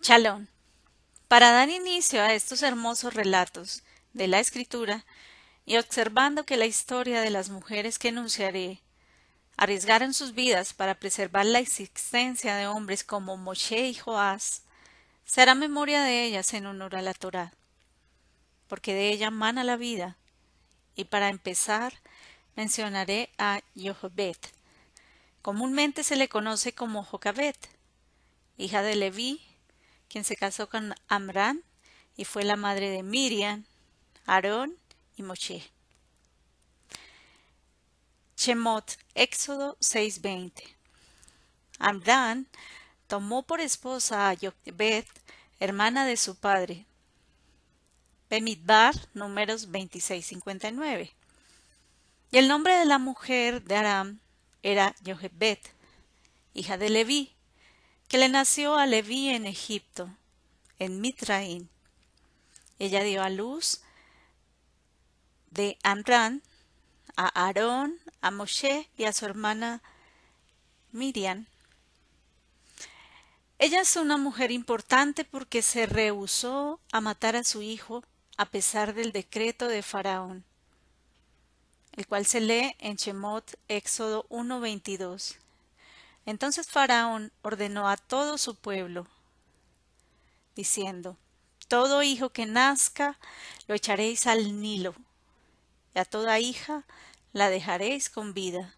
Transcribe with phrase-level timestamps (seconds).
[0.00, 0.48] Chalón.
[1.28, 3.82] Para dar inicio a estos hermosos relatos
[4.14, 5.04] de la escritura,
[5.66, 8.80] y observando que la historia de las mujeres que enunciaré
[9.58, 14.62] arriesgaron sus vidas para preservar la existencia de hombres como Moshe y Joás,
[15.26, 17.52] será memoria de ellas en honor a la Torá,
[18.68, 20.16] porque de ella mana la vida.
[20.96, 21.92] Y para empezar,
[22.56, 24.50] mencionaré a Yochebet.
[25.42, 27.68] Comúnmente se le conoce como Jocabet,
[28.56, 29.49] hija de Leví,
[30.10, 31.62] quien se casó con Amram
[32.16, 33.64] y fue la madre de Miriam,
[34.26, 34.76] Aarón
[35.16, 35.70] y Moshe.
[38.36, 40.64] Shemot, Éxodo 6:20.
[41.78, 42.46] Amram
[43.06, 45.04] tomó por esposa a Yochebed,
[45.60, 46.86] hermana de su padre.
[48.28, 51.12] Bemidbar, números 26:59.
[52.32, 54.20] Y el nombre de la mujer de Aram
[54.62, 55.58] era Yochebed,
[56.54, 57.34] hija de Leví,
[58.10, 60.10] que le nació a Leví en Egipto,
[60.80, 61.70] en Mitraín.
[62.80, 63.82] Ella dio a luz
[65.52, 66.42] de Amran
[67.14, 69.80] a Aarón, a Moshe y a su hermana
[70.90, 71.46] Miriam.
[73.60, 78.02] Ella es una mujer importante porque se rehusó a matar a su hijo
[78.36, 80.44] a pesar del decreto de Faraón,
[81.92, 85.36] el cual se lee en Shemot Éxodo 1.22.
[86.30, 89.08] Entonces Faraón ordenó a todo su pueblo,
[90.54, 91.16] diciendo,
[91.66, 93.18] Todo hijo que nazca
[93.66, 94.94] lo echaréis al Nilo,
[95.92, 96.84] y a toda hija
[97.32, 98.76] la dejaréis con vida.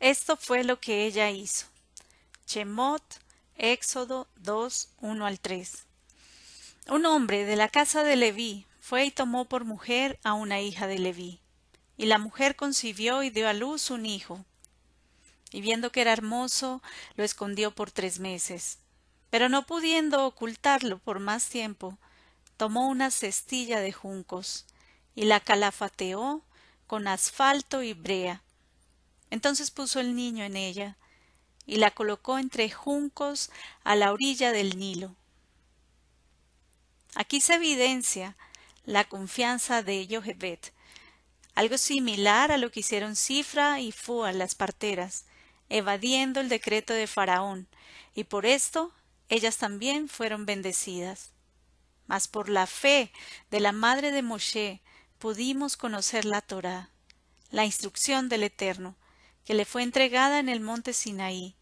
[0.00, 1.66] Esto fue lo que ella hizo.
[2.44, 3.04] Chemot,
[3.54, 5.84] Éxodo 2, 1 al 3.
[6.88, 10.88] Un hombre de la casa de Leví fue y tomó por mujer a una hija
[10.88, 11.38] de Leví.
[11.96, 14.44] Y la mujer concibió y dio a luz un hijo
[15.50, 16.82] y viendo que era hermoso,
[17.16, 18.78] lo escondió por tres meses.
[19.30, 21.98] Pero no pudiendo ocultarlo por más tiempo,
[22.56, 24.66] tomó una cestilla de juncos
[25.14, 26.42] y la calafateó
[26.86, 28.42] con asfalto y brea.
[29.30, 30.96] Entonces puso el niño en ella
[31.66, 33.50] y la colocó entre juncos
[33.84, 35.14] a la orilla del Nilo.
[37.14, 38.36] Aquí se evidencia
[38.84, 40.72] la confianza de Yohebet,
[41.54, 45.26] algo similar a lo que hicieron Cifra y Fua las parteras,
[45.70, 47.66] evadiendo el decreto de Faraón,
[48.14, 48.92] y por esto
[49.30, 51.30] ellas también fueron bendecidas.
[52.06, 53.12] Mas por la fe
[53.50, 54.82] de la madre de Moshe
[55.18, 56.90] pudimos conocer la Torá,
[57.50, 58.96] la instrucción del Eterno,
[59.44, 61.54] que le fue entregada en el monte Sinaí,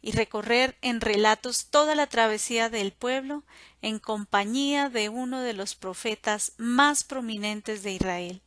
[0.00, 3.42] y recorrer en relatos toda la travesía del pueblo
[3.80, 8.42] en compañía de uno de los profetas más prominentes de Israel.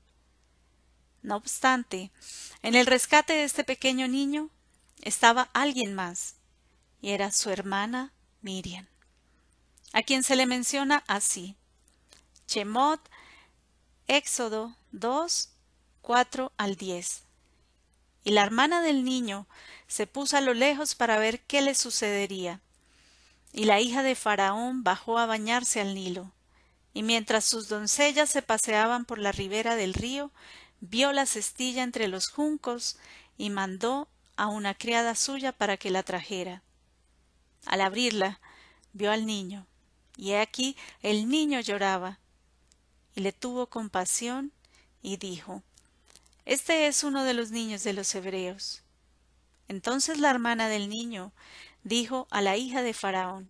[1.24, 2.12] No obstante,
[2.62, 4.52] en el rescate de este pequeño niño
[5.02, 6.36] estaba alguien más,
[7.02, 8.88] y era su hermana Miriam,
[9.94, 11.56] a quien se le menciona así.
[12.48, 13.02] Chemot,
[14.08, 15.50] Éxodo 2,
[16.02, 17.24] 4 al 10.
[18.24, 19.48] Y la hermana del niño
[19.88, 22.62] se puso a lo lejos para ver qué le sucedería.
[23.54, 26.32] Y la hija de Faraón bajó a bañarse al Nilo.
[26.94, 30.32] Y mientras sus doncellas se paseaban por la ribera del río,
[30.80, 32.98] vio la cestilla entre los juncos
[33.38, 36.64] y mandó a una criada suya para que la trajera.
[37.66, 38.40] Al abrirla,
[38.94, 39.68] vio al niño,
[40.16, 42.20] y he aquí el niño lloraba,
[43.16, 44.54] y le tuvo compasión
[45.02, 45.64] y dijo
[46.46, 48.84] Este es uno de los niños de los hebreos.
[49.68, 51.34] Entonces la hermana del niño
[51.84, 53.50] dijo a la hija de Faraón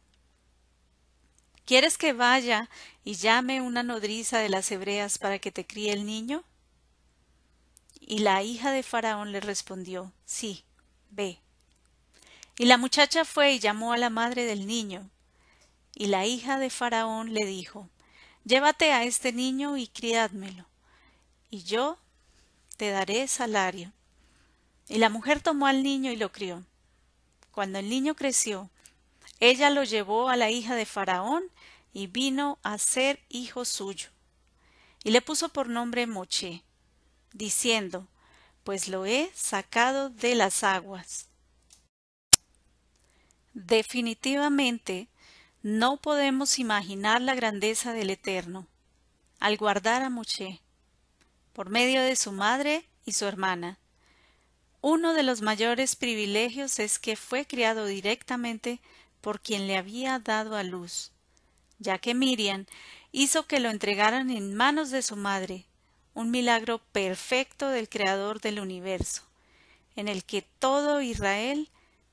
[1.65, 2.69] ¿Quieres que vaya
[3.03, 6.45] y llame una nodriza de las hebreas para que te críe el niño?
[7.99, 10.63] Y la hija de Faraón le respondió Sí.
[11.09, 11.39] Ve.
[12.57, 15.09] Y la muchacha fue y llamó a la madre del niño.
[15.93, 17.89] Y la hija de Faraón le dijo,
[18.47, 20.65] Llévate a este niño y criádmelo,
[21.49, 21.97] y yo
[22.77, 23.91] te daré salario.
[24.87, 26.63] Y la mujer tomó al niño y lo crió.
[27.51, 28.69] Cuando el niño creció,
[29.41, 31.43] ella lo llevó a la hija de Faraón
[31.91, 34.09] y vino a ser hijo suyo.
[35.03, 36.63] Y le puso por nombre Moche,
[37.33, 38.07] diciendo,
[38.67, 41.29] pues lo he sacado de las aguas.
[43.53, 45.07] Definitivamente
[45.63, 48.67] no podemos imaginar la grandeza del Eterno
[49.39, 50.59] al guardar a Moshe
[51.53, 53.79] por medio de su madre y su hermana.
[54.81, 58.81] Uno de los mayores privilegios es que fue criado directamente
[59.21, 61.13] por quien le había dado a luz,
[61.79, 62.65] ya que Miriam
[63.13, 65.67] hizo que lo entregaran en manos de su madre,
[66.17, 69.21] un milagro perfecto del Creador del universo,
[69.95, 71.69] en el que todo Israel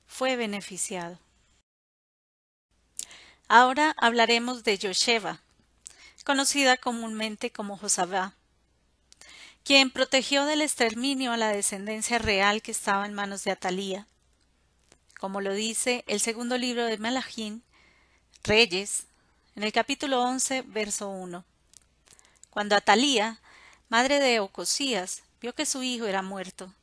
[0.07, 1.19] fue beneficiado.
[3.49, 5.41] Ahora hablaremos de Yosheba,
[6.23, 8.35] conocida comúnmente como Josabá,
[9.65, 14.07] quien protegió del exterminio a la descendencia real que estaba en manos de Atalía.
[15.19, 17.63] Como lo dice el segundo libro de Malajín,
[18.43, 19.07] Reyes,
[19.57, 21.43] en el capítulo 11, verso 1.
[22.51, 23.41] Cuando Atalía,
[23.95, 26.75] madre de Ocosías, vio que su hijo era muerto,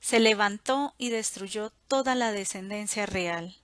[0.00, 3.54] se levantó y destruyó toda la descendencia real.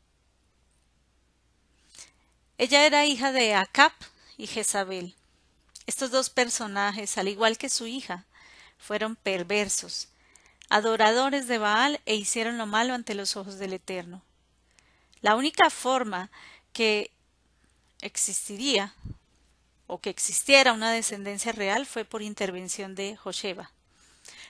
[2.58, 3.94] Ella era hija de Acap
[4.36, 5.16] y Jezabel.
[5.86, 8.26] Estos dos personajes, al igual que su hija,
[8.76, 10.08] fueron perversos,
[10.68, 14.20] adoradores de Baal e hicieron lo malo ante los ojos del Eterno.
[15.22, 16.30] La única forma
[16.74, 17.10] que
[18.02, 18.94] existiría
[19.90, 23.72] o que existiera una descendencia real fue por intervención de Josheba.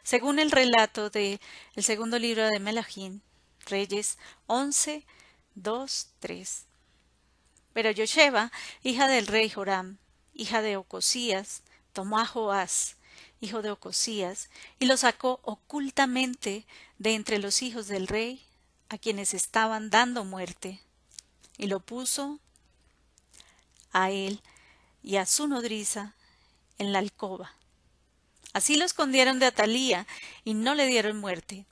[0.03, 1.41] Según el relato del
[1.75, 3.23] el segundo libro de Melahín,
[3.65, 5.07] Reyes 11,
[5.55, 6.65] 2, 3.
[7.73, 8.53] Pero Josheba,
[8.83, 9.97] hija del rey Joram,
[10.35, 11.63] hija de Ocosías,
[11.95, 12.97] tomó a Joás,
[13.41, 16.67] hijo de Ocosías, y lo sacó ocultamente
[16.99, 18.45] de entre los hijos del rey,
[18.91, 20.83] a quienes estaban dando muerte,
[21.57, 22.41] y lo puso
[23.93, 24.43] a él
[25.03, 26.15] y a su nodriza
[26.79, 27.55] en la alcoba.
[28.53, 30.07] Así lo escondieron de Atalía
[30.45, 31.67] y no le dieron muerte,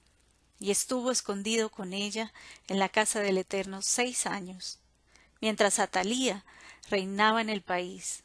[0.61, 2.33] y estuvo escondido con ella
[2.69, 4.79] en la casa del Eterno seis años,
[5.41, 6.45] mientras Atalía
[6.89, 8.23] reinaba en el país.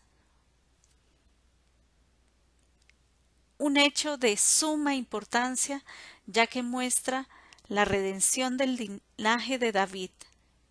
[3.58, 5.84] Un hecho de suma importancia,
[6.26, 7.30] ya que muestra
[7.68, 8.76] la redención del
[9.18, 10.12] linaje de David,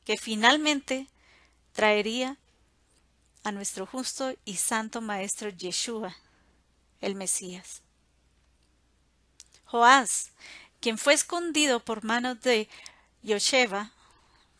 [0.04, 1.08] que finalmente
[1.72, 2.38] traería
[3.44, 6.16] a nuestro justo y santo Maestro Yeshua
[7.00, 7.82] el Mesías.
[9.64, 10.30] Joás,
[10.80, 12.68] quien fue escondido por manos de
[13.22, 13.90] Yosheba,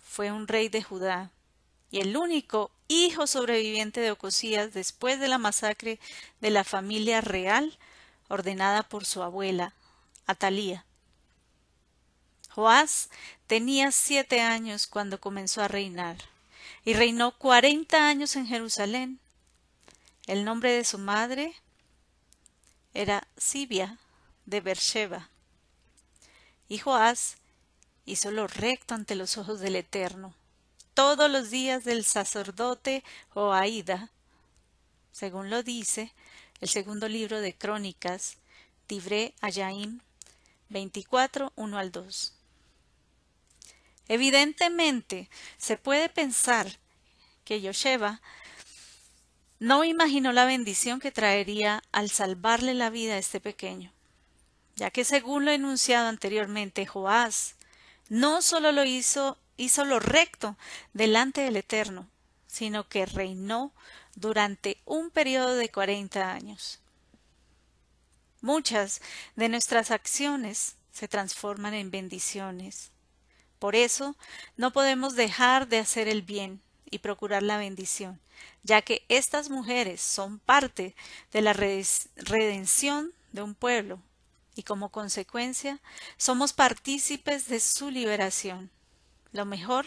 [0.00, 1.30] fue un rey de Judá
[1.90, 6.00] y el único hijo sobreviviente de Ocosías después de la masacre
[6.40, 7.78] de la familia real
[8.28, 9.74] ordenada por su abuela,
[10.26, 10.84] Atalía.
[12.48, 13.10] Joás
[13.46, 16.31] tenía siete años cuando comenzó a reinar
[16.84, 19.20] y reinó cuarenta años en Jerusalén.
[20.26, 21.54] El nombre de su madre
[22.94, 23.98] era Sibia
[24.46, 25.28] de Beersheba.
[26.68, 27.36] Y Joás
[28.04, 30.34] hizo lo recto ante los ojos del Eterno
[30.94, 34.10] todos los días del sacerdote Joaída,
[35.10, 36.12] según lo dice
[36.60, 38.36] el segundo libro de Crónicas,
[38.86, 40.00] Tibre Ayaim
[40.68, 42.34] 24, 1 al 2.
[44.12, 46.78] Evidentemente, se puede pensar
[47.46, 48.20] que Yosheba
[49.58, 53.90] no imaginó la bendición que traería al salvarle la vida a este pequeño,
[54.76, 57.54] ya que según lo enunciado anteriormente, Joás
[58.10, 60.58] no solo lo hizo, hizo lo recto
[60.92, 62.06] delante del Eterno,
[62.46, 63.72] sino que reinó
[64.14, 66.80] durante un periodo de cuarenta años.
[68.42, 69.00] Muchas
[69.36, 72.91] de nuestras acciones se transforman en bendiciones.
[73.62, 74.16] Por eso
[74.56, 76.60] no podemos dejar de hacer el bien,
[76.92, 78.20] y procurar la bendición,
[78.64, 80.96] ya que estas mujeres son parte
[81.30, 84.00] de la redención de un pueblo
[84.56, 85.80] y como consecuencia
[86.18, 88.70] somos partícipes de su liberación.
[89.30, 89.86] Lo mejor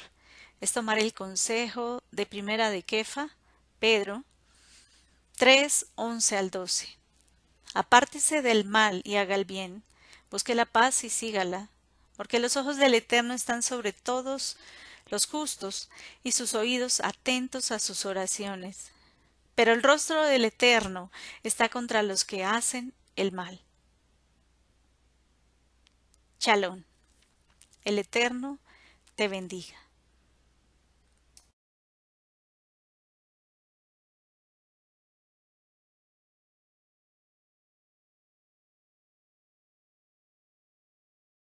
[0.62, 3.30] es tomar el consejo de primera de Kefa,
[3.80, 4.24] Pedro
[5.36, 6.98] 3, 11 al 12.
[7.76, 9.84] Apártese del mal y haga el bien,
[10.32, 11.70] busque la paz y sígala,
[12.18, 14.58] porque los ojos del Eterno están sobre todos
[15.10, 15.90] los justos,
[16.24, 18.92] y sus oídos atentos a sus oraciones.
[19.54, 21.12] Pero el rostro del Eterno
[21.44, 23.62] está contra los que hacen el mal.
[26.40, 26.86] Chalón.
[27.84, 28.60] El Eterno
[29.16, 29.85] te bendiga.